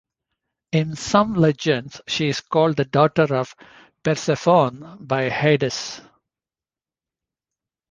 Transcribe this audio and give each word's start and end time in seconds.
In 0.71 0.95
some 0.95 1.35
legends, 1.35 2.01
she 2.07 2.27
is 2.27 2.41
called 2.41 2.75
the 2.75 2.85
daughter 2.85 3.35
of 3.35 3.53
Persephone 4.03 4.97
by 4.99 5.29
Hades. 5.29 6.01